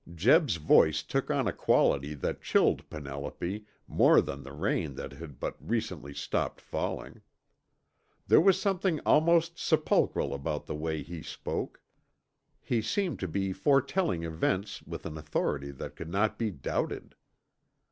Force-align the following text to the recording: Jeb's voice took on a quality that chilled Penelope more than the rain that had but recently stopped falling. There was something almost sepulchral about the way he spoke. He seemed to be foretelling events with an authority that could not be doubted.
Jeb's 0.15 0.55
voice 0.55 1.03
took 1.03 1.29
on 1.29 1.47
a 1.47 1.53
quality 1.53 2.15
that 2.15 2.41
chilled 2.41 2.89
Penelope 2.89 3.67
more 3.87 4.19
than 4.19 4.41
the 4.41 4.51
rain 4.51 4.95
that 4.95 5.11
had 5.13 5.39
but 5.39 5.55
recently 5.59 6.11
stopped 6.11 6.59
falling. 6.59 7.21
There 8.25 8.41
was 8.41 8.59
something 8.59 8.99
almost 9.01 9.59
sepulchral 9.59 10.33
about 10.33 10.65
the 10.65 10.73
way 10.73 11.03
he 11.03 11.21
spoke. 11.21 11.83
He 12.63 12.81
seemed 12.81 13.19
to 13.19 13.27
be 13.27 13.53
foretelling 13.53 14.23
events 14.23 14.81
with 14.81 15.05
an 15.05 15.19
authority 15.19 15.69
that 15.69 15.95
could 15.95 16.09
not 16.09 16.39
be 16.39 16.49
doubted. 16.49 17.13